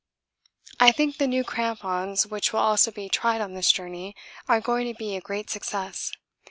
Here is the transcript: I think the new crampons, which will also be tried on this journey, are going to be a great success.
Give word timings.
I 0.79 0.91
think 0.91 1.19
the 1.19 1.27
new 1.27 1.43
crampons, 1.43 2.25
which 2.25 2.51
will 2.51 2.59
also 2.59 2.89
be 2.89 3.07
tried 3.07 3.39
on 3.39 3.53
this 3.53 3.71
journey, 3.71 4.15
are 4.47 4.59
going 4.59 4.91
to 4.91 4.97
be 4.97 5.15
a 5.15 5.21
great 5.21 5.51
success. 5.51 6.11